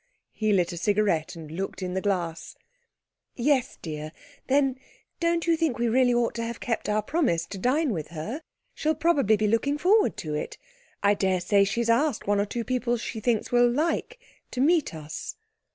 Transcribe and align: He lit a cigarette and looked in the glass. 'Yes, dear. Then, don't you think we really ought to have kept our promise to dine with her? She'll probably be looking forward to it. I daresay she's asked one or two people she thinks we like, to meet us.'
He 0.31 0.51
lit 0.51 0.71
a 0.71 0.77
cigarette 0.77 1.35
and 1.35 1.51
looked 1.51 1.83
in 1.83 1.93
the 1.93 2.01
glass. 2.01 2.55
'Yes, 3.35 3.77
dear. 3.83 4.11
Then, 4.47 4.79
don't 5.19 5.45
you 5.45 5.55
think 5.55 5.77
we 5.77 5.87
really 5.89 6.11
ought 6.11 6.33
to 6.33 6.43
have 6.43 6.59
kept 6.59 6.89
our 6.89 7.03
promise 7.03 7.45
to 7.45 7.59
dine 7.59 7.91
with 7.93 8.07
her? 8.07 8.41
She'll 8.73 8.95
probably 8.95 9.37
be 9.37 9.47
looking 9.47 9.77
forward 9.77 10.17
to 10.17 10.33
it. 10.33 10.57
I 11.03 11.13
daresay 11.13 11.65
she's 11.65 11.87
asked 11.87 12.25
one 12.25 12.39
or 12.39 12.47
two 12.47 12.63
people 12.63 12.97
she 12.97 13.19
thinks 13.19 13.51
we 13.51 13.59
like, 13.61 14.17
to 14.49 14.59
meet 14.59 14.91
us.' 14.95 15.35